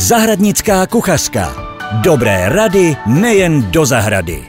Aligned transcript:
Zahradnická 0.00 0.86
kuchařka. 0.86 1.54
Dobré 2.02 2.48
rady 2.48 2.96
nejen 3.06 3.70
do 3.70 3.86
zahrady. 3.86 4.48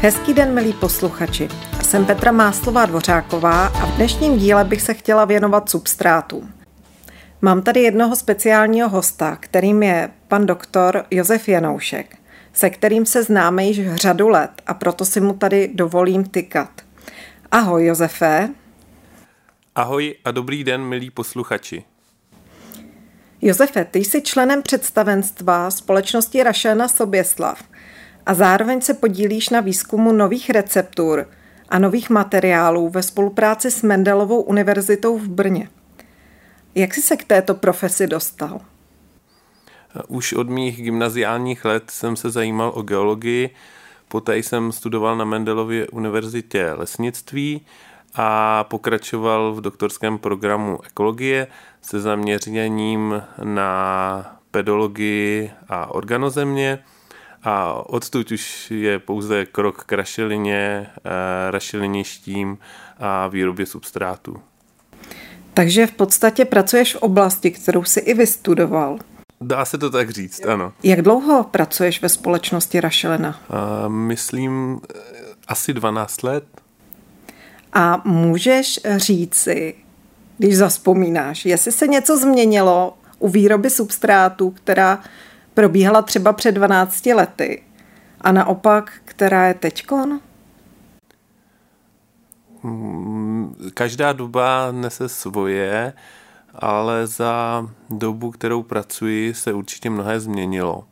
Hezký 0.00 0.34
den, 0.34 0.54
milí 0.54 0.72
posluchači. 0.72 1.48
Jsem 1.82 2.04
Petra 2.06 2.32
Máslová 2.32 2.86
Dvořáková 2.86 3.66
a 3.66 3.86
v 3.86 3.96
dnešním 3.96 4.38
díle 4.38 4.64
bych 4.64 4.82
se 4.82 4.94
chtěla 4.94 5.24
věnovat 5.24 5.68
substrátům. 5.68 6.52
Mám 7.42 7.62
tady 7.62 7.80
jednoho 7.80 8.16
speciálního 8.16 8.88
hosta, 8.88 9.36
kterým 9.40 9.82
je 9.82 10.10
pan 10.28 10.46
doktor 10.46 11.04
Josef 11.10 11.48
Janoušek, 11.48 12.16
se 12.52 12.70
kterým 12.70 13.06
se 13.06 13.22
známe 13.22 13.64
již 13.64 13.94
řadu 13.94 14.28
let 14.28 14.50
a 14.66 14.74
proto 14.74 15.04
si 15.04 15.20
mu 15.20 15.32
tady 15.32 15.70
dovolím 15.74 16.24
tykat. 16.24 16.70
Ahoj 17.50 17.86
Josefe. 17.86 18.48
Ahoj 19.74 20.14
a 20.24 20.30
dobrý 20.30 20.64
den, 20.64 20.82
milí 20.82 21.10
posluchači. 21.10 21.84
Josefe, 23.40 23.84
ty 23.84 23.98
jsi 23.98 24.22
členem 24.22 24.62
představenstva 24.62 25.70
společnosti 25.70 26.42
Rašelna 26.42 26.88
Soběslav 26.88 27.64
a 28.26 28.34
zároveň 28.34 28.80
se 28.80 28.94
podílíš 28.94 29.48
na 29.48 29.60
výzkumu 29.60 30.12
nových 30.12 30.50
receptur 30.50 31.28
a 31.68 31.78
nových 31.78 32.10
materiálů 32.10 32.88
ve 32.88 33.02
spolupráci 33.02 33.70
s 33.70 33.82
Mendelovou 33.82 34.42
univerzitou 34.42 35.18
v 35.18 35.28
Brně. 35.28 35.68
Jak 36.74 36.94
jsi 36.94 37.02
se 37.02 37.16
k 37.16 37.24
této 37.24 37.54
profesi 37.54 38.06
dostal? 38.06 38.60
Už 40.08 40.32
od 40.32 40.48
mých 40.48 40.82
gymnaziálních 40.82 41.64
let 41.64 41.90
jsem 41.90 42.16
se 42.16 42.30
zajímal 42.30 42.72
o 42.74 42.82
geologii, 42.82 43.50
poté 44.08 44.38
jsem 44.38 44.72
studoval 44.72 45.16
na 45.16 45.24
Mendelově 45.24 45.88
univerzitě 45.88 46.72
lesnictví 46.72 47.66
a 48.14 48.64
pokračoval 48.64 49.54
v 49.54 49.60
doktorském 49.60 50.18
programu 50.18 50.78
ekologie 50.86 51.46
se 51.82 52.00
zaměřením 52.00 53.22
na 53.42 54.40
pedologii 54.50 55.50
a 55.68 55.94
organozemě 55.94 56.78
a 57.42 57.72
odtud 57.72 58.30
už 58.30 58.70
je 58.70 58.98
pouze 58.98 59.46
krok 59.46 59.84
k 59.84 59.92
rašelině, 59.92 60.86
eh, 60.96 61.50
rašeliništím 61.50 62.58
a 62.98 63.28
výrobě 63.28 63.66
substrátu. 63.66 64.36
Takže 65.54 65.86
v 65.86 65.92
podstatě 65.92 66.44
pracuješ 66.44 66.94
v 66.94 66.98
oblasti, 66.98 67.50
kterou 67.50 67.84
jsi 67.84 68.00
i 68.00 68.14
vystudoval. 68.14 68.98
Dá 69.40 69.64
se 69.64 69.78
to 69.78 69.90
tak 69.90 70.10
říct, 70.10 70.46
ano. 70.46 70.72
Jak 70.82 71.02
dlouho 71.02 71.44
pracuješ 71.44 72.02
ve 72.02 72.08
společnosti 72.08 72.80
Rašelina? 72.80 73.28
Uh, 73.28 73.88
myslím 73.88 74.80
eh, 74.94 74.98
asi 75.48 75.72
12 75.72 76.22
let. 76.22 76.44
A 77.72 78.02
můžeš 78.04 78.80
říci, 78.96 79.74
když 80.38 80.56
zaspomínáš, 80.56 81.44
jestli 81.44 81.72
se 81.72 81.86
něco 81.86 82.16
změnilo 82.16 82.98
u 83.18 83.28
výroby 83.28 83.70
substrátu, 83.70 84.50
která 84.50 85.02
probíhala 85.54 86.02
třeba 86.02 86.32
před 86.32 86.52
12 86.52 87.06
lety 87.06 87.62
a 88.20 88.32
naopak, 88.32 88.92
která 89.04 89.46
je 89.46 89.54
teďkon? 89.54 90.20
Každá 93.74 94.12
doba 94.12 94.72
nese 94.72 95.08
svoje, 95.08 95.92
ale 96.54 97.06
za 97.06 97.68
dobu, 97.90 98.30
kterou 98.30 98.62
pracuji, 98.62 99.34
se 99.34 99.52
určitě 99.52 99.90
mnohé 99.90 100.20
změnilo. 100.20 100.84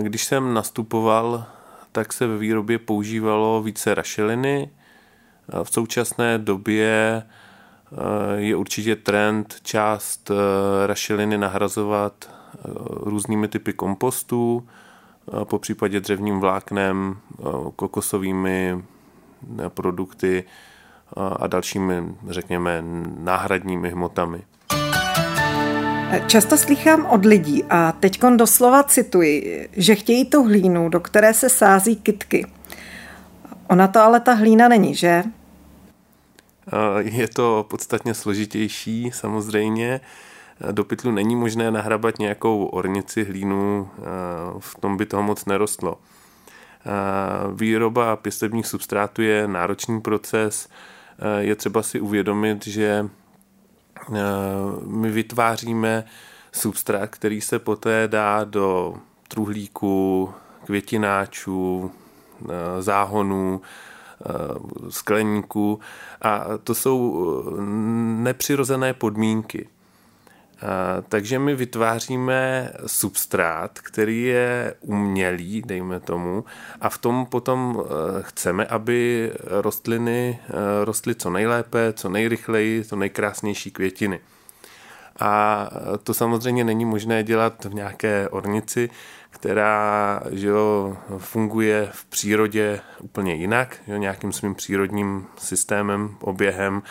Když 0.00 0.24
jsem 0.24 0.54
nastupoval, 0.54 1.46
tak 1.92 2.12
se 2.12 2.26
ve 2.26 2.38
výrobě 2.38 2.78
používalo 2.78 3.62
více 3.62 3.94
rašeliny. 3.94 4.70
V 5.62 5.72
současné 5.72 6.38
době 6.38 7.22
eh, 7.22 7.96
je 8.36 8.56
určitě 8.56 8.96
trend 8.96 9.54
část 9.62 10.30
eh, 10.30 10.86
rašeliny 10.86 11.38
nahrazovat 11.38 12.12
eh, 12.28 12.58
různými 12.86 13.48
typy 13.48 13.72
kompostů, 13.72 14.68
po 15.44 15.58
případě 15.58 16.00
dřevním 16.00 16.40
vláknem, 16.40 17.16
kokosovými 17.76 18.82
produkty 19.68 20.44
a 21.16 21.46
dalšími, 21.46 22.14
řekněme, 22.28 22.82
náhradními 23.18 23.90
hmotami. 23.90 24.42
Často 26.26 26.56
slychám 26.56 27.06
od 27.06 27.24
lidí, 27.24 27.64
a 27.70 27.92
teď 27.92 28.20
doslova 28.36 28.82
cituji, 28.82 29.68
že 29.72 29.94
chtějí 29.94 30.24
tu 30.24 30.42
hlínu, 30.42 30.88
do 30.88 31.00
které 31.00 31.34
se 31.34 31.48
sází 31.48 31.96
kitky. 31.96 32.46
Ona 33.68 33.88
to 33.88 34.00
ale 34.00 34.20
ta 34.20 34.32
hlína 34.32 34.68
není, 34.68 34.94
že? 34.94 35.22
Je 36.98 37.28
to 37.28 37.66
podstatně 37.70 38.14
složitější, 38.14 39.10
samozřejmě. 39.14 40.00
Do 40.72 40.84
pytlu 40.84 41.10
není 41.10 41.36
možné 41.36 41.70
nahrabat 41.70 42.18
nějakou 42.18 42.66
ornici 42.66 43.24
hlínu, 43.24 43.88
v 44.58 44.74
tom 44.80 44.96
by 44.96 45.06
toho 45.06 45.22
moc 45.22 45.44
nerostlo. 45.44 45.98
Výroba 47.54 48.16
pěstebních 48.16 48.66
substrátů 48.66 49.22
je 49.22 49.48
náročný 49.48 50.00
proces, 50.00 50.68
je 51.38 51.56
třeba 51.56 51.82
si 51.82 52.00
uvědomit, 52.00 52.66
že 52.66 53.08
my 54.86 55.10
vytváříme 55.10 56.04
substrát, 56.52 57.10
který 57.10 57.40
se 57.40 57.58
poté 57.58 58.08
dá 58.08 58.44
do 58.44 58.94
truhlíku, 59.28 60.32
květináčů, 60.64 61.90
záhonů, 62.80 63.60
skleníků 64.88 65.80
a 66.22 66.44
to 66.64 66.74
jsou 66.74 67.24
nepřirozené 68.22 68.94
podmínky. 68.94 69.68
Takže 71.08 71.38
my 71.38 71.54
vytváříme 71.54 72.70
substrát, 72.86 73.78
který 73.78 74.22
je 74.22 74.74
umělý, 74.80 75.62
dejme 75.66 76.00
tomu, 76.00 76.44
a 76.80 76.88
v 76.88 76.98
tom 76.98 77.26
potom 77.26 77.84
chceme, 78.20 78.66
aby 78.66 79.32
rostliny 79.44 80.38
rostly 80.84 81.14
co 81.14 81.30
nejlépe, 81.30 81.92
co 81.92 82.08
nejrychleji, 82.08 82.84
co 82.84 82.96
nejkrásnější 82.96 83.70
květiny. 83.70 84.20
A 85.20 85.68
to 86.04 86.14
samozřejmě 86.14 86.64
není 86.64 86.84
možné 86.84 87.22
dělat 87.22 87.64
v 87.64 87.74
nějaké 87.74 88.28
ornici, 88.28 88.90
která 89.30 90.20
že 90.30 90.48
jo, 90.48 90.96
funguje 91.18 91.88
v 91.92 92.04
přírodě 92.04 92.80
úplně 93.00 93.34
jinak, 93.34 93.76
jo, 93.86 93.96
nějakým 93.96 94.32
svým 94.32 94.54
přírodním 94.54 95.26
systémem, 95.38 96.16
oběhem, 96.20 96.82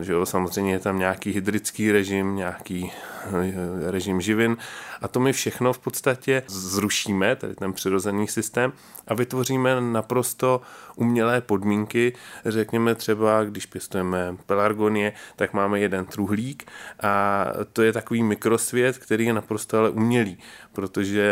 že 0.00 0.12
jo, 0.12 0.26
samozřejmě 0.26 0.72
je 0.72 0.78
tam 0.78 0.98
nějaký 0.98 1.32
hydrický 1.32 1.92
režim, 1.92 2.36
nějaký 2.36 2.92
eh, 3.24 3.90
režim 3.90 4.20
živin 4.20 4.56
a 5.02 5.08
to 5.08 5.20
my 5.20 5.32
všechno 5.32 5.72
v 5.72 5.78
podstatě 5.78 6.42
zrušíme, 6.46 7.36
tedy 7.36 7.54
ten 7.54 7.72
přirozený 7.72 8.28
systém 8.28 8.72
a 9.06 9.14
vytvoříme 9.14 9.80
naprosto 9.80 10.60
umělé 10.96 11.40
podmínky. 11.40 12.12
Řekněme 12.44 12.94
třeba, 12.94 13.44
když 13.44 13.66
pěstujeme 13.66 14.36
pelargonie, 14.46 15.12
tak 15.36 15.52
máme 15.52 15.80
jeden 15.80 16.04
truhlík 16.04 16.70
a 17.02 17.44
to 17.72 17.82
je 17.82 17.92
takový 17.92 18.22
mikrosvět, 18.22 18.98
který 18.98 19.26
je 19.26 19.32
naprosto 19.32 19.78
ale 19.78 19.90
umělý, 19.90 20.38
protože 20.72 21.22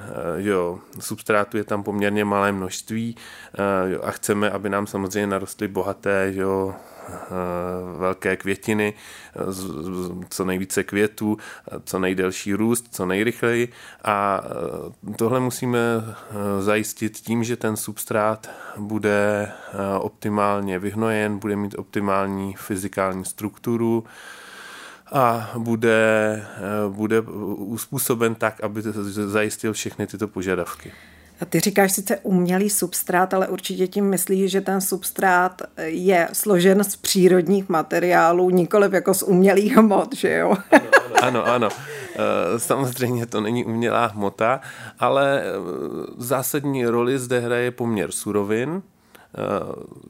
eh, 0.00 0.02
jo, 0.36 0.78
substrátu 1.00 1.56
je 1.56 1.64
tam 1.64 1.82
poměrně 1.82 2.24
malé 2.24 2.52
množství 2.52 3.16
eh, 3.54 3.90
jo, 3.90 4.00
a 4.02 4.10
chceme, 4.10 4.50
aby 4.50 4.68
nám 4.68 4.86
samozřejmě 4.86 5.26
narostly 5.26 5.68
bohaté 5.68 6.32
jo, 6.34 6.74
velké 7.96 8.36
květiny, 8.36 8.94
eh, 8.94 9.38
co 10.28 10.44
nejvíce 10.44 10.84
květů, 10.84 11.36
eh, 11.38 11.76
co 11.84 11.98
nejdelší 11.98 12.54
růst, 12.54 12.86
co 12.90 13.06
nejrychleji 13.06 13.68
a 14.04 14.40
tohle 15.16 15.40
musíme 15.40 15.78
zajistit 16.60 17.16
tím, 17.16 17.44
že 17.44 17.56
ten 17.56 17.76
substrát 17.76 18.50
bude 18.76 19.52
optimálně 19.98 20.78
vyhnojen, 20.78 21.38
bude 21.38 21.56
mít 21.56 21.74
optimální 21.78 22.54
fyzikální 22.54 23.24
strukturu, 23.24 24.04
a 25.12 25.50
bude, 25.58 26.46
bude 26.88 27.20
uspůsoben 27.20 28.34
tak, 28.34 28.60
aby 28.60 28.82
zajistil 29.26 29.72
všechny 29.72 30.06
tyto 30.06 30.28
požadavky. 30.28 30.92
A 31.40 31.44
ty 31.44 31.60
říkáš 31.60 31.92
sice 31.92 32.16
umělý 32.22 32.70
substrát, 32.70 33.34
ale 33.34 33.48
určitě 33.48 33.86
tím 33.86 34.04
myslíš, 34.04 34.50
že 34.50 34.60
ten 34.60 34.80
substrát 34.80 35.62
je 35.84 36.28
složen 36.32 36.84
z 36.84 36.96
přírodních 36.96 37.68
materiálů, 37.68 38.50
nikoliv 38.50 38.92
jako 38.92 39.14
z 39.14 39.22
umělých 39.22 39.76
hmot, 39.76 40.14
že 40.14 40.36
jo? 40.36 40.56
Ano, 41.22 41.46
ano. 41.46 41.68
Eh, 42.16 42.58
samozřejmě 42.58 43.26
to 43.26 43.40
není 43.40 43.64
umělá 43.64 44.06
hmota, 44.06 44.60
ale 44.98 45.42
eh, 45.42 45.52
zásadní 46.16 46.86
roli 46.86 47.18
zde 47.18 47.40
hraje 47.40 47.70
poměr 47.70 48.12
surovin. 48.12 48.82
Eh, 49.34 50.00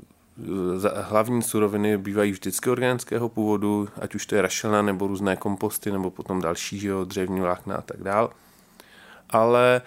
hlavní 1.02 1.42
suroviny 1.42 1.98
bývají 1.98 2.32
vždycky 2.32 2.70
organického 2.70 3.28
původu, 3.28 3.88
ať 4.00 4.14
už 4.14 4.26
to 4.26 4.34
je 4.34 4.42
rašelina 4.42 4.82
nebo 4.82 5.06
různé 5.06 5.36
komposty, 5.36 5.92
nebo 5.92 6.10
potom 6.10 6.40
další, 6.40 6.78
že 6.78 6.88
jo, 6.88 7.04
dřevní 7.04 7.40
vlákna 7.40 7.76
a 7.76 7.80
tak 7.80 8.02
dále 8.02 8.28
ale 9.30 9.82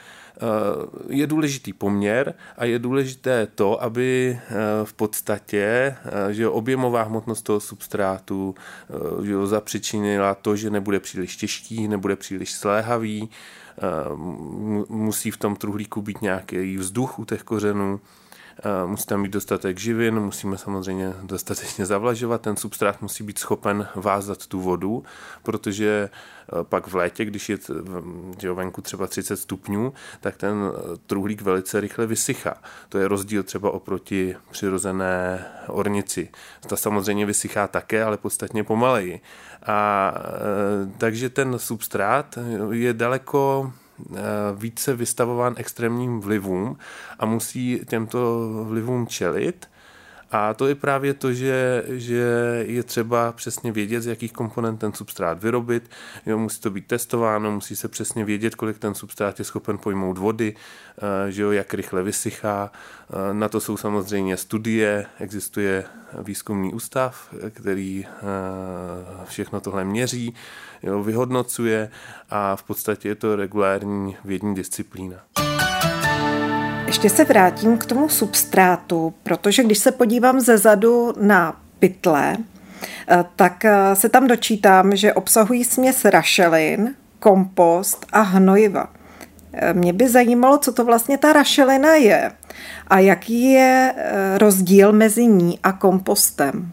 je 1.09 1.27
důležitý 1.27 1.73
poměr 1.73 2.33
a 2.57 2.65
je 2.65 2.79
důležité 2.79 3.47
to, 3.55 3.83
aby 3.83 4.39
v 4.83 4.93
podstatě 4.93 5.95
že 6.29 6.47
objemová 6.47 7.03
hmotnost 7.03 7.41
toho 7.41 7.59
substrátu 7.59 8.55
že 9.23 9.45
zapřičinila 9.45 10.35
to, 10.35 10.55
že 10.55 10.69
nebude 10.69 10.99
příliš 10.99 11.37
těžký, 11.37 11.87
nebude 11.87 12.15
příliš 12.15 12.53
sléhavý, 12.53 13.29
musí 14.89 15.31
v 15.31 15.37
tom 15.37 15.55
truhlíku 15.55 16.01
být 16.01 16.21
nějaký 16.21 16.77
vzduch 16.77 17.19
u 17.19 17.25
těch 17.25 17.43
kořenů, 17.43 17.99
musí 18.85 19.05
tam 19.05 19.23
být 19.23 19.31
dostatek 19.31 19.79
živin, 19.79 20.19
musíme 20.19 20.57
samozřejmě 20.57 21.13
dostatečně 21.23 21.85
zavlažovat, 21.85 22.41
ten 22.41 22.57
substrát 22.57 23.01
musí 23.01 23.23
být 23.23 23.39
schopen 23.39 23.87
vázat 23.95 24.47
tu 24.47 24.61
vodu, 24.61 25.03
protože 25.43 26.09
e, 26.59 26.63
pak 26.63 26.87
v 26.87 26.95
létě, 26.95 27.25
když 27.25 27.49
je 27.49 27.57
že 28.39 28.51
venku 28.51 28.81
třeba 28.81 29.07
30 29.07 29.37
stupňů, 29.37 29.93
tak 30.21 30.37
ten 30.37 30.53
e, 30.53 30.97
truhlík 30.97 31.41
velice 31.41 31.81
rychle 31.81 32.07
vysychá. 32.07 32.57
To 32.89 32.97
je 32.97 33.07
rozdíl 33.07 33.43
třeba 33.43 33.71
oproti 33.71 34.35
přirozené 34.51 35.45
ornici. 35.67 36.29
Ta 36.67 36.75
samozřejmě 36.75 37.25
vysychá 37.25 37.67
také, 37.67 38.03
ale 38.03 38.17
podstatně 38.17 38.63
pomaleji. 38.63 39.21
A 39.65 40.13
takže 40.97 41.29
ten 41.29 41.59
substrát 41.59 42.37
je 42.71 42.93
daleko 42.93 43.73
Eh, 43.73 43.82
více 44.55 44.93
vystavován 44.95 45.53
extrémním 45.57 46.21
vlivům 46.21 46.77
a 47.19 47.25
musí 47.25 47.81
těmto 47.89 48.49
vlivům 48.63 49.07
čelit. 49.07 49.69
A 50.33 50.53
to 50.53 50.67
je 50.67 50.75
právě 50.75 51.13
to, 51.13 51.33
že, 51.33 51.83
že 51.87 52.25
je 52.67 52.83
třeba 52.83 53.31
přesně 53.31 53.71
vědět, 53.71 54.01
z 54.01 54.07
jakých 54.07 54.33
komponent 54.33 54.79
ten 54.79 54.93
substrát 54.93 55.43
vyrobit. 55.43 55.89
Jo, 56.25 56.37
musí 56.37 56.61
to 56.61 56.69
být 56.69 56.87
testováno, 56.87 57.51
musí 57.51 57.75
se 57.75 57.87
přesně 57.87 58.25
vědět, 58.25 58.55
kolik 58.55 58.79
ten 58.79 58.95
substrát 58.95 59.39
je 59.39 59.45
schopen 59.45 59.77
pojmout 59.77 60.17
vody, 60.17 60.55
eh, 60.57 61.31
že 61.31 61.41
jo, 61.41 61.51
jak 61.51 61.73
rychle 61.73 62.03
vysychá. 62.03 62.71
Eh, 63.09 63.33
na 63.33 63.49
to 63.49 63.59
jsou 63.59 63.77
samozřejmě 63.77 64.37
studie, 64.37 65.05
existuje 65.19 65.85
výzkumný 66.21 66.73
ústav, 66.73 67.33
který 67.49 68.05
všechno 69.25 69.61
tohle 69.61 69.85
měří 69.85 70.33
jo, 70.83 71.03
vyhodnocuje 71.03 71.89
a 72.29 72.55
v 72.55 72.63
podstatě 72.63 73.09
je 73.09 73.15
to 73.15 73.35
regulární 73.35 74.17
vědní 74.25 74.55
disciplína. 74.55 75.17
Ještě 76.93 77.09
se 77.09 77.23
vrátím 77.23 77.77
k 77.77 77.85
tomu 77.85 78.09
substrátu, 78.09 79.13
protože 79.23 79.63
když 79.63 79.77
se 79.77 79.91
podívám 79.91 80.39
ze 80.39 80.57
zadu 80.57 81.13
na 81.21 81.61
pytle, 81.79 82.37
eh, 83.07 83.25
tak 83.35 83.65
eh, 83.65 83.95
se 83.95 84.09
tam 84.09 84.27
dočítám, 84.27 84.95
že 84.95 85.13
obsahují 85.13 85.63
směs 85.63 86.05
rašelin, 86.05 86.95
kompost 87.19 88.05
a 88.11 88.21
hnojiva. 88.21 88.93
Eh, 89.53 89.73
mě 89.73 89.93
by 89.93 90.09
zajímalo, 90.09 90.57
co 90.57 90.73
to 90.73 90.85
vlastně 90.85 91.17
ta 91.17 91.33
rašelina 91.33 91.95
je 91.95 92.31
a 92.87 92.99
jaký 92.99 93.51
je 93.51 93.93
rozdíl 94.37 94.91
mezi 94.91 95.27
ní 95.27 95.59
a 95.63 95.71
kompostem. 95.71 96.71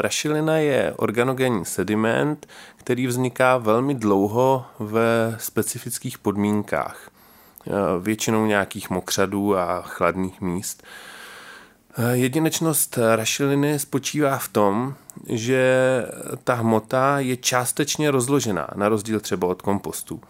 Rašelina 0.00 0.56
je 0.56 0.92
organogenní 0.96 1.64
sediment, 1.64 2.46
který 2.76 3.06
vzniká 3.06 3.56
velmi 3.56 3.94
dlouho 3.94 4.66
ve 4.78 5.36
specifických 5.38 6.18
podmínkách. 6.18 7.10
Většinou 8.00 8.46
nějakých 8.46 8.90
mokřadů 8.90 9.56
a 9.56 9.82
chladných 9.82 10.40
míst. 10.40 10.82
Jedinečnost 12.12 12.98
rašeliny 13.16 13.78
spočívá 13.78 14.38
v 14.38 14.48
tom, 14.48 14.94
že 15.28 16.04
ta 16.44 16.54
hmota 16.54 17.18
je 17.18 17.36
částečně 17.36 18.10
rozložená, 18.10 18.68
na 18.74 18.88
rozdíl 18.88 19.20
třeba 19.20 19.48
od 19.48 19.62
kompostu. 19.62 20.20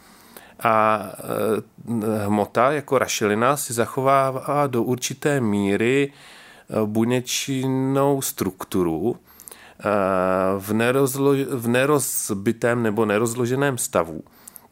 A 0.63 1.03
e, 1.03 2.25
hmota 2.25 2.73
jako 2.73 2.99
rašelina 2.99 3.57
si 3.57 3.73
zachovává 3.73 4.67
do 4.67 4.83
určité 4.83 5.41
míry 5.41 6.13
buněčnou 6.87 8.23
strukturu, 8.23 9.17
v, 10.59 10.73
nerozlo, 10.73 11.33
v 11.51 11.69
nerozbitém 11.69 12.83
nebo 12.83 13.07
nerozloženém 13.07 13.79
stavu. 13.79 14.23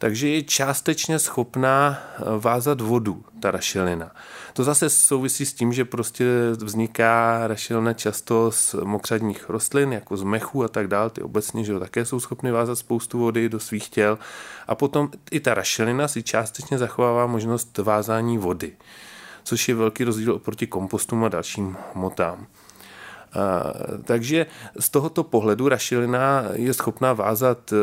Takže 0.01 0.29
je 0.29 0.43
částečně 0.43 1.19
schopná 1.19 1.97
eh, 1.97 2.23
vázat 2.37 2.81
vodu, 2.81 3.23
ta 3.39 3.51
rašelina. 3.51 4.11
To 4.53 4.63
zase 4.63 4.89
souvisí 4.89 5.45
s 5.45 5.53
tím, 5.53 5.73
že 5.73 5.85
prostě 5.85 6.25
vzniká 6.51 7.47
rašelina 7.47 7.93
často 7.93 8.51
z 8.51 8.73
mokřadních 8.73 9.49
rostlin, 9.49 9.93
jako 9.93 10.17
z 10.17 10.23
mechu 10.23 10.63
a 10.63 10.67
tak 10.67 10.87
dále, 10.87 11.09
ty 11.09 11.21
obecně, 11.21 11.63
že 11.63 11.79
také 11.79 12.05
jsou 12.05 12.19
schopny 12.19 12.51
vázat 12.51 12.75
spoustu 12.75 13.19
vody 13.19 13.49
do 13.49 13.59
svých 13.59 13.89
těl. 13.89 14.19
A 14.67 14.75
potom 14.75 15.09
i 15.31 15.39
ta 15.39 15.53
rašelina 15.53 16.07
si 16.07 16.23
částečně 16.23 16.77
zachovává 16.77 17.27
možnost 17.27 17.77
vázání 17.77 18.37
vody, 18.37 18.71
což 19.43 19.69
je 19.69 19.75
velký 19.75 20.03
rozdíl 20.03 20.33
oproti 20.33 20.67
kompostům 20.67 21.23
a 21.23 21.29
dalším 21.29 21.77
hmotám. 21.95 22.47
Takže 24.03 24.45
z 24.79 24.89
tohoto 24.89 25.23
pohledu 25.23 25.69
rašelina 25.69 26.43
je 26.53 26.73
schopná 26.73 27.13
vázat 27.13 27.73
e, 27.73 27.75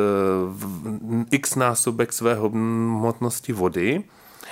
x 1.30 1.54
násobek 1.54 2.12
své 2.12 2.34
hmotnosti 2.34 3.52
vody. 3.52 4.04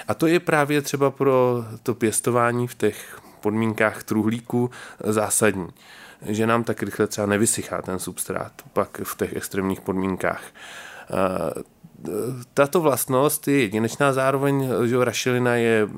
A 0.08 0.14
to 0.14 0.26
je 0.26 0.41
právě 0.41 0.82
třeba 0.82 1.11
pro 1.11 1.64
to 1.82 1.94
pěstování 1.94 2.69
v 2.69 2.75
těch 2.75 3.20
podmínkách 3.41 4.02
truhlíku 4.02 4.70
zásadní 5.05 5.69
že 6.26 6.46
nám 6.46 6.64
tak 6.64 6.82
rychle 6.82 7.06
třeba 7.06 7.26
nevysychá 7.26 7.82
ten 7.82 7.99
substrát 7.99 8.52
pak 8.73 9.00
v 9.05 9.17
těch 9.17 9.37
extrémních 9.37 9.81
podmínkách 9.81 10.43
tato 12.55 12.81
vlastnost 12.81 13.49
je 13.49 13.61
jedinečná 13.61 14.12
zároveň, 14.12 14.69
že 14.85 15.05
rašelina 15.05 15.55
je 15.55 15.89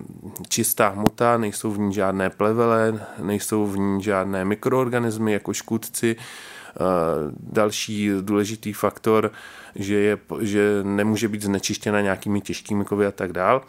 čistá 0.49 0.88
hmota, 0.88 1.38
nejsou 1.38 1.70
v 1.70 1.79
ní 1.79 1.94
žádné 1.94 2.31
plevele, 2.31 3.00
nejsou 3.23 3.67
v 3.67 3.79
ní 3.79 4.03
žádné 4.03 4.44
mikroorganismy 4.44 5.32
jako 5.32 5.53
škůdci. 5.53 6.17
Další 7.41 8.11
důležitý 8.20 8.73
faktor, 8.73 9.31
že, 9.75 9.94
je, 9.94 10.19
že 10.41 10.81
nemůže 10.82 11.29
být 11.29 11.43
znečištěna 11.43 12.00
nějakými 12.00 12.41
těžkými 12.41 12.85
kovy 12.85 13.06
a 13.06 13.11
tak 13.11 13.32
dál. 13.32 13.62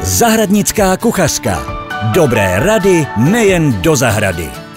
Zahradnická 0.00 0.96
kuchařka. 0.96 1.80
Dobré 2.14 2.56
rady 2.58 3.06
nejen 3.16 3.82
do 3.82 3.96
zahrady. 3.96 4.69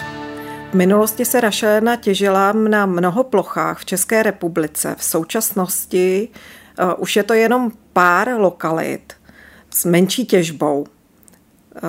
Minulosti 0.74 1.26
se 1.26 1.42
rašelina 1.42 1.96
těžila 1.96 2.52
na 2.52 2.86
mnoho 2.86 3.24
plochách 3.24 3.80
v 3.80 3.86
České 3.86 4.24
republice. 4.24 4.96
V 4.98 5.04
současnosti 5.04 6.30
uh, 6.80 6.94
už 6.98 7.16
je 7.16 7.24
to 7.24 7.34
jenom 7.34 7.72
pár 7.94 8.30
lokalit 8.38 9.14
s 9.70 9.86
menší 9.86 10.26
těžbou. 10.26 10.80
Uh, 10.82 10.88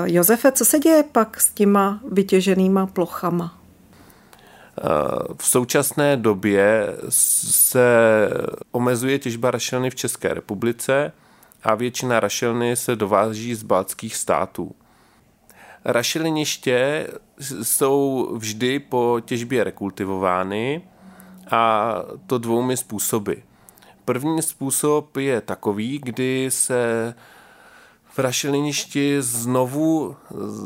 Josefe, 0.05 0.53
co 0.53 0.65
se 0.65 0.79
děje 0.79 1.03
pak 1.03 1.41
s 1.41 1.49
těma 1.49 2.01
vytěženýma 2.13 2.87
plochama? 2.87 3.59
V 5.37 5.47
současné 5.47 6.17
době 6.17 6.87
se 7.09 7.87
omezuje 8.73 9.19
těžba 9.19 9.51
rašelny 9.51 9.91
v 9.91 9.95
České 9.95 10.35
republice 10.35 11.13
a 11.65 11.75
většina 11.75 12.21
rašelny 12.21 12.77
se 12.77 12.97
dováží 12.97 13.55
z 13.55 13.63
baltských 13.63 14.17
států. 14.17 14.75
Rašeliniště 15.85 17.09
jsou 17.63 18.29
vždy 18.39 18.79
po 18.79 19.21
těžbě 19.25 19.65
rekultivovány 19.65 20.83
a 21.51 21.95
to 22.27 22.39
dvoumi 22.39 22.77
způsoby. 22.77 23.33
První 24.05 24.43
způsob 24.43 25.17
je 25.17 25.41
takový, 25.41 25.99
kdy 25.99 26.47
se 26.51 27.15
v 28.05 28.19
rašeliništi 28.19 29.17
znovu 29.23 30.17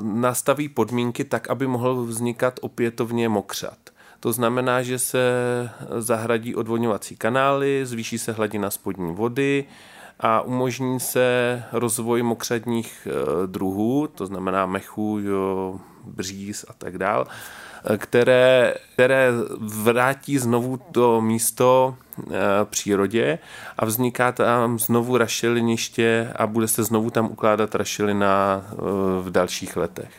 nastaví 0.02 0.68
podmínky 0.68 1.24
tak, 1.24 1.50
aby 1.50 1.66
mohl 1.66 2.04
vznikat 2.04 2.60
opětovně 2.62 3.28
mokřat. 3.28 3.78
To 4.20 4.32
znamená, 4.32 4.82
že 4.82 4.98
se 4.98 5.20
zahradí 5.98 6.54
odvodňovací 6.54 7.16
kanály, 7.16 7.86
zvýší 7.86 8.18
se 8.18 8.32
hladina 8.32 8.70
spodní 8.70 9.14
vody, 9.14 9.64
a 10.20 10.40
umožní 10.40 11.00
se 11.00 11.62
rozvoj 11.72 12.22
mokřadních 12.22 13.08
eh, 13.10 13.46
druhů, 13.46 14.08
to 14.14 14.26
znamená 14.26 14.66
mechů, 14.66 15.18
bříz 16.04 16.64
a 16.68 16.72
tak 16.72 16.98
dál, 16.98 17.26
eh, 17.84 17.98
které, 17.98 18.74
které 18.92 19.30
vrátí 19.58 20.38
znovu 20.38 20.76
to 20.92 21.20
místo 21.20 21.94
e, 22.18 22.64
přírodě 22.64 23.38
a 23.78 23.84
vzniká 23.84 24.32
tam 24.32 24.78
znovu 24.78 25.16
rašeliniště 25.16 26.32
a 26.36 26.46
bude 26.46 26.68
se 26.68 26.84
znovu 26.84 27.10
tam 27.10 27.26
ukládat 27.26 27.74
rašelina 27.74 28.62
v 29.20 29.30
dalších 29.30 29.76
letech. 29.76 30.10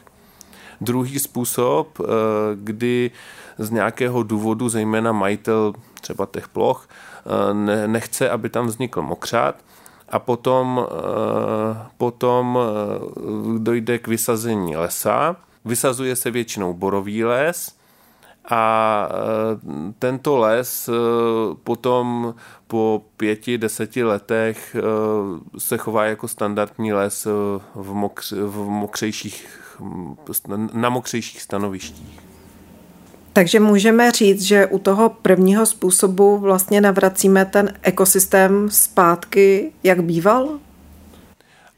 Druhý 0.82 1.20
způsob, 1.20 2.00
kdy 2.56 3.12
z 3.58 3.70
nějakého 3.70 4.24
důvodu, 4.24 4.70
zejména 4.70 5.12
majitel 5.12 5.74
třeba 6.02 6.28
těch 6.32 6.48
ploch, 6.48 6.90
nechce, 7.86 8.30
aby 8.30 8.50
tam 8.50 8.68
vznikl 8.68 9.02
mokřát, 9.02 9.56
a 10.10 10.20
potom, 10.20 10.88
eh, 10.90 11.88
potom 11.98 12.58
eh, 12.58 13.60
dojde 13.60 14.00
k 14.00 14.08
vysazení 14.08 14.76
lesa. 14.76 15.36
Vysazuje 15.66 16.16
se 16.16 16.32
většinou 16.32 16.74
borový 16.74 17.26
les 17.26 17.80
a 18.50 19.10
tento 20.00 20.38
les 20.38 20.90
potom 21.64 22.36
po 22.68 23.04
pěti, 23.18 23.58
deseti 23.58 24.04
letech 24.04 24.76
se 25.58 25.78
chová 25.78 26.06
jako 26.06 26.28
standardní 26.28 26.94
les 26.94 27.28
v, 27.76 27.94
mokř, 27.94 28.32
v 28.32 28.58
mokřejších, 28.58 29.62
na 30.74 30.90
mokřejších 30.90 31.42
stanovištích. 31.42 32.29
Takže 33.40 33.60
můžeme 33.60 34.12
říct, 34.12 34.42
že 34.42 34.66
u 34.66 34.80
toho 34.80 35.10
prvního 35.10 35.66
způsobu 35.66 36.38
vlastně 36.38 36.82
navracíme 36.82 37.46
ten 37.46 37.74
ekosystém 37.82 38.70
zpátky, 38.70 39.72
jak 39.84 40.04
býval? 40.04 40.60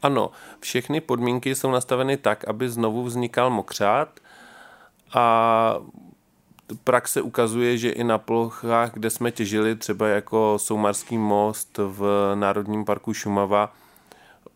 Ano, 0.02 0.30
všechny 0.60 1.00
podmínky 1.00 1.54
jsou 1.54 1.70
nastaveny 1.70 2.16
tak, 2.16 2.44
aby 2.48 2.70
znovu 2.70 3.04
vznikal 3.04 3.50
mokřát 3.50 4.20
a 5.14 5.76
praxe 6.84 7.22
ukazuje, 7.22 7.78
že 7.78 7.90
i 7.90 8.04
na 8.04 8.18
plochách, 8.18 8.92
kde 8.92 9.10
jsme 9.10 9.30
těžili, 9.30 9.76
třeba 9.76 10.08
jako 10.08 10.58
Soumarský 10.58 11.18
most 11.18 11.78
v 11.78 12.32
Národním 12.34 12.84
parku 12.84 13.14
Šumava, 13.14 13.72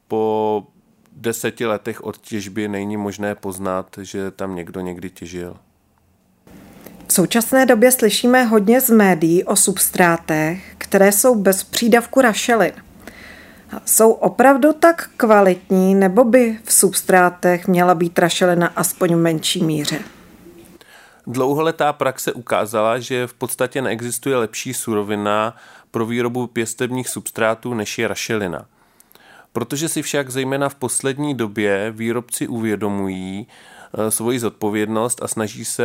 po 0.09 0.67
deseti 1.13 1.67
letech 1.67 2.05
od 2.05 2.19
těžby 2.19 2.69
není 2.69 2.97
možné 2.97 3.35
poznat, 3.35 3.99
že 4.03 4.31
tam 4.31 4.55
někdo 4.55 4.81
někdy 4.81 5.11
těžil. 5.11 5.57
V 7.09 7.13
současné 7.13 7.67
době 7.67 7.93
slyšíme 7.93 8.45
hodně 8.45 8.81
z 8.81 8.91
médií 8.91 9.45
o 9.45 9.57
substrátech, 9.57 10.75
které 10.79 11.13
jsou 11.13 11.35
bez 11.35 11.65
přídavku 11.65 12.21
rašelin. 12.21 12.73
Jsou 13.85 14.13
opravdu 14.13 14.73
tak 14.73 15.11
kvalitní, 15.17 15.95
nebo 15.95 16.25
by 16.25 16.59
v 16.65 16.73
substrátech 16.73 17.69
měla 17.69 17.95
být 17.95 18.19
rašelina 18.19 18.67
aspoň 18.77 19.15
v 19.15 19.17
menší 19.17 19.65
míře? 19.65 19.99
Dlouholetá 21.27 21.93
praxe 21.93 22.33
ukázala, 22.33 22.99
že 22.99 23.27
v 23.27 23.35
podstatě 23.35 23.83
neexistuje 23.83 24.37
lepší 24.37 24.75
surovina 24.75 25.57
pro 25.91 26.07
výrobu 26.07 26.47
pěstebních 26.47 27.09
substrátů 27.09 27.75
než 27.75 27.99
je 27.99 28.09
rašelina. 28.09 28.67
Protože 29.53 29.89
si 29.89 30.03
však 30.03 30.31
zejména 30.31 30.69
v 30.69 30.75
poslední 30.75 31.35
době 31.35 31.91
výrobci 31.91 32.49
uvědomují, 32.49 33.47
svoji 34.09 34.39
zodpovědnost 34.39 35.23
a 35.23 35.29
snaží 35.29 35.65
se 35.65 35.85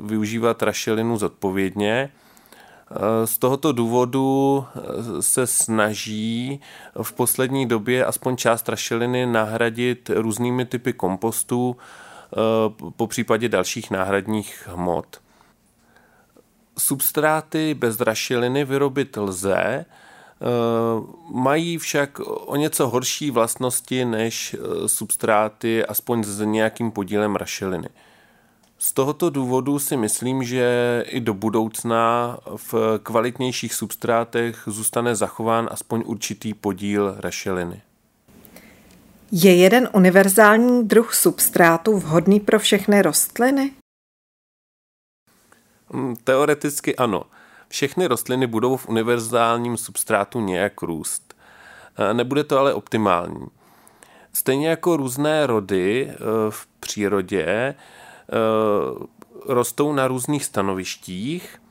využívat 0.00 0.62
rašelinu 0.62 1.16
zodpovědně. 1.16 2.10
Eh, 2.90 3.26
z 3.26 3.38
tohoto 3.38 3.72
důvodu 3.72 4.64
eh, 4.66 5.22
se 5.22 5.46
snaží 5.46 6.60
v 7.02 7.12
poslední 7.12 7.66
době 7.66 8.04
aspoň 8.04 8.36
část 8.36 8.68
rašeliny 8.68 9.26
nahradit 9.26 10.10
různými 10.14 10.64
typy 10.64 10.92
kompostů, 10.92 11.76
po 12.96 13.06
případě 13.06 13.48
dalších 13.48 13.90
náhradních 13.90 14.68
hmot. 14.72 15.20
Substráty 16.78 17.74
bez 17.74 18.00
rašeliny 18.00 18.64
vyrobit 18.64 19.16
lze, 19.16 19.84
Eh, 19.84 20.05
mají 21.34 21.78
však 21.78 22.20
o 22.26 22.56
něco 22.56 22.88
horší 22.88 23.30
vlastnosti 23.30 24.04
než 24.04 24.54
eh, 24.54 24.88
substráty, 24.88 25.86
aspoň 25.86 26.24
s 26.24 26.40
nějakým 26.44 26.90
podílem 26.90 27.36
rašeliny. 27.36 27.88
Z 28.78 28.92
tohoto 28.92 29.30
důvodu 29.30 29.78
si 29.78 29.96
myslím, 29.96 30.42
že 30.42 31.04
i 31.08 31.20
do 31.20 31.34
budoucna 31.34 32.36
v 32.56 33.00
kvalitnějších 33.02 33.74
substrátech 33.74 34.62
zůstane 34.66 35.14
zachován 35.14 35.68
aspoň 35.70 36.02
určitý 36.06 36.54
podíl 36.54 37.16
rašeliny. 37.18 37.82
Je 39.32 39.56
jeden 39.56 39.88
univerzální 39.92 40.88
druh 40.88 41.14
substrátu 41.14 41.98
vhodný 41.98 42.40
pro 42.40 42.58
všechny 42.58 43.02
rostliny? 43.02 43.72
Hmm, 45.90 46.16
teoreticky 46.16 46.96
ano. 46.96 47.24
Všechny 47.68 48.06
rostliny 48.06 48.46
budou 48.46 48.76
v 48.76 48.88
univerzálním 48.88 49.76
substrátu 49.76 50.40
nějak 50.40 50.82
růst. 50.82 51.34
E, 51.96 52.14
nebude 52.14 52.44
to 52.44 52.58
ale 52.58 52.74
optimální. 52.74 53.46
Stejně 54.32 54.68
jako 54.68 54.96
různé 54.96 55.46
rody 55.46 56.10
e, 56.10 56.16
v 56.50 56.66
přírodě 56.80 57.44
e, 57.44 57.74
rostou 59.46 59.92
na 59.92 60.08
různých 60.08 60.44
stanovištích, 60.44 61.62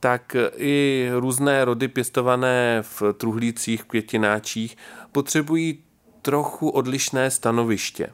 tak 0.00 0.36
i 0.56 1.08
různé 1.14 1.64
rody 1.64 1.88
pěstované 1.88 2.78
v 2.82 3.02
truhlících, 3.12 3.84
květináčích 3.84 4.76
potřebují 5.12 5.84
trochu 6.22 6.68
odlišné 6.68 7.30
stanoviště. 7.30 8.08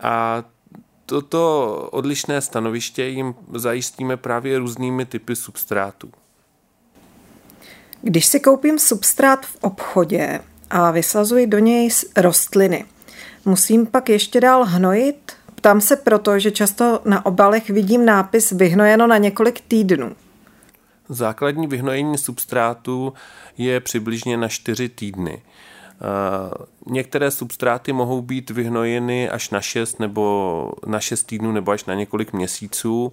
A 0.00 0.44
toto 1.06 1.74
odlišné 1.92 2.40
stanoviště 2.40 3.04
jim 3.04 3.34
zajistíme 3.54 4.16
právě 4.16 4.58
různými 4.58 5.06
typy 5.06 5.36
substrátů. 5.36 6.12
Když 8.06 8.26
si 8.26 8.40
koupím 8.40 8.78
substrát 8.78 9.46
v 9.46 9.56
obchodě 9.60 10.40
a 10.70 10.90
vysazuji 10.90 11.46
do 11.46 11.58
něj 11.58 11.90
rostliny, 12.16 12.84
musím 13.44 13.86
pak 13.86 14.08
ještě 14.08 14.40
dál 14.40 14.64
hnojit? 14.64 15.32
Ptám 15.54 15.80
se 15.80 15.96
proto, 15.96 16.38
že 16.38 16.50
často 16.50 17.00
na 17.04 17.26
obalech 17.26 17.70
vidím 17.70 18.04
nápis 18.04 18.52
vyhnojeno 18.52 19.06
na 19.06 19.18
několik 19.18 19.60
týdnů. 19.60 20.16
Základní 21.08 21.66
vyhnojení 21.66 22.18
substrátu 22.18 23.12
je 23.58 23.80
přibližně 23.80 24.36
na 24.36 24.48
4 24.48 24.88
týdny. 24.88 25.42
Některé 26.86 27.30
substráty 27.30 27.92
mohou 27.92 28.22
být 28.22 28.50
vyhnojeny 28.50 29.30
až 29.30 29.50
na 29.50 29.60
6 29.60 30.00
nebo 30.00 30.72
na 30.86 31.00
6 31.00 31.22
týdnů 31.22 31.52
nebo 31.52 31.72
až 31.72 31.84
na 31.84 31.94
několik 31.94 32.32
měsíců 32.32 33.12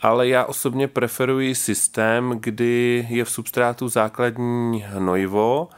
ale 0.00 0.28
já 0.28 0.44
osobně 0.44 0.88
preferuji 0.88 1.54
systém, 1.54 2.34
kdy 2.40 3.06
je 3.10 3.24
v 3.24 3.30
substrátu 3.30 3.88
základní 3.88 4.84
hnojivo 4.86 5.68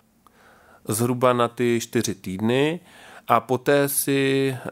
zhruba 0.88 1.32
na 1.32 1.48
ty 1.48 1.78
čtyři 1.82 2.14
týdny 2.14 2.80
a 3.28 3.40
poté 3.40 3.88
si 3.88 4.56
eh, 4.56 4.68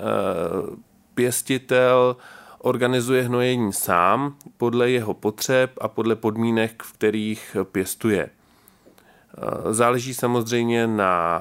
pěstitel 1.15 2.17
organizuje 2.59 3.23
hnojení 3.23 3.73
sám 3.73 4.37
podle 4.57 4.91
jeho 4.91 5.15
potřeb 5.15 5.71
a 5.81 5.89
podle 5.89 6.17
podmínek, 6.17 6.83
v 6.83 6.93
kterých 6.93 7.57
pěstuje. 7.73 8.31
Eh, 8.31 9.75
záleží 9.75 10.15
samozřejmě 10.15 10.87
na 10.87 11.41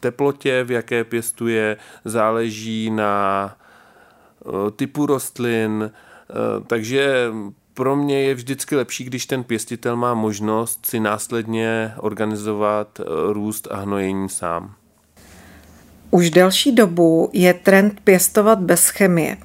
teplotě, 0.00 0.64
v 0.64 0.70
jaké 0.70 1.04
pěstuje, 1.04 1.76
záleží 2.04 2.90
na 2.90 3.56
eh, 4.46 4.70
typu 4.70 5.06
rostlin, 5.06 5.90
takže 6.66 7.30
pro 7.74 7.96
mě 7.96 8.22
je 8.22 8.34
vždycky 8.34 8.76
lepší, 8.76 9.04
když 9.04 9.26
ten 9.26 9.44
pěstitel 9.44 9.96
má 9.96 10.14
možnost 10.14 10.86
si 10.86 11.00
následně 11.00 11.94
organizovat 11.96 13.00
eh, 13.00 13.04
růst 13.32 13.68
a 13.70 13.76
hnojení 13.76 14.28
sám. 14.28 14.74
Už 16.10 16.30
delší 16.30 16.72
dobu 16.72 17.30
je 17.32 17.54
trend 17.54 18.00
pěstovat 18.04 18.58
bez 18.58 18.88
chemie. 18.88 19.36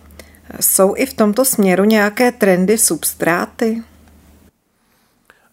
Jsou 0.59 0.95
i 0.97 1.05
v 1.05 1.13
tomto 1.13 1.45
směru 1.45 1.83
nějaké 1.83 2.31
trendy 2.31 2.77
substráty? 2.77 3.83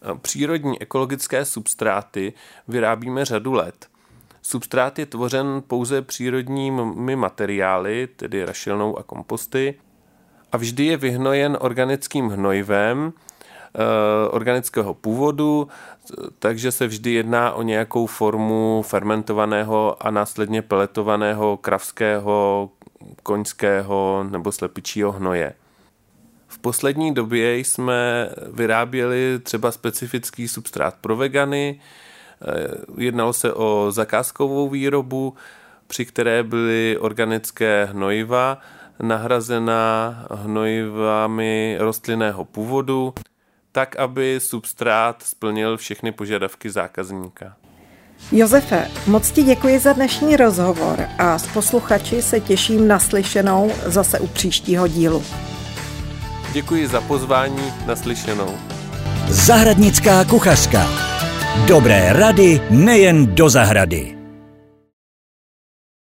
Eh, 0.02 0.18
přírodní 0.22 0.82
ekologické 0.82 1.44
substráty 1.44 2.32
vyrábíme 2.68 3.24
řadu 3.24 3.52
let. 3.52 3.86
Substrát 4.42 4.98
je 4.98 5.06
tvořen 5.06 5.62
pouze 5.66 6.02
přírodními 6.02 7.16
materiály, 7.16 8.08
tedy 8.16 8.44
rašelnou 8.44 8.98
a 8.98 9.02
komposty, 9.02 9.74
a 10.52 10.56
vždy 10.56 10.84
je 10.84 10.96
vyhnojen 10.96 11.56
organickým 11.60 12.28
hnojivem 12.28 13.12
eh, 13.12 14.28
organického 14.28 14.94
původu, 14.94 15.68
takže 16.38 16.72
se 16.72 16.86
vždy 16.86 17.12
jedná 17.12 17.52
o 17.52 17.62
nějakou 17.62 18.06
formu 18.06 18.82
fermentovaného 18.86 19.96
a 20.00 20.10
následně 20.10 20.62
peletovaného 20.62 21.56
kravského, 21.56 22.70
koňského 23.22 24.26
nebo 24.30 24.52
slepičího 24.52 25.12
hnoje. 25.12 25.54
V 26.48 26.58
poslední 26.58 27.14
době 27.14 27.58
jsme 27.58 28.30
vyráběli 28.52 29.38
třeba 29.42 29.72
specifický 29.72 30.48
substrát 30.48 30.94
pro 31.00 31.16
vegany, 31.16 31.80
eh, 31.80 32.68
jednalo 32.98 33.32
se 33.32 33.52
o 33.52 33.86
zakázkovou 33.90 34.68
výrobu, 34.68 35.34
při 35.86 36.06
které 36.06 36.42
byly 36.42 36.98
organické 37.00 37.88
hnojiva, 37.92 38.58
nahrazena 39.02 40.24
hnojivami 40.30 41.76
rostlinného 41.80 42.44
původu, 42.44 43.14
tak 43.72 43.96
aby 43.96 44.40
substrát 44.40 45.22
splnil 45.22 45.76
všechny 45.76 46.12
požadavky 46.12 46.70
zákazníka. 46.70 47.56
Josefe, 48.32 48.88
moc 49.06 49.30
ti 49.30 49.42
děkuji 49.42 49.78
za 49.78 49.92
dnešní 49.92 50.36
rozhovor 50.36 51.06
a 51.18 51.38
s 51.38 51.46
posluchači 51.46 52.22
se 52.22 52.40
těším 52.40 52.88
na 52.88 52.98
slyšenou 52.98 53.72
zase 53.86 54.20
u 54.20 54.26
příštího 54.26 54.88
dílu. 54.88 55.24
Děkuji 56.52 56.86
za 56.86 57.00
pozvání 57.00 57.72
na 57.86 57.96
slyšenou. 57.96 58.54
Zahradnická 59.28 60.24
kuchařka. 60.24 60.86
Dobré 61.66 62.12
rady 62.12 62.60
nejen 62.70 63.34
do 63.34 63.50
zahrady. 63.50 64.21